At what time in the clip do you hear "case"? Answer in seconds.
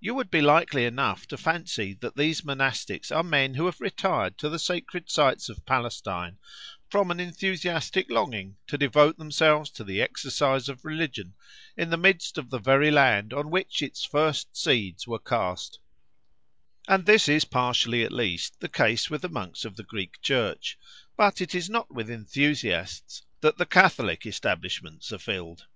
18.70-19.10